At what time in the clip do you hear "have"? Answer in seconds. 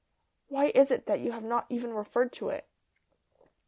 1.31-1.43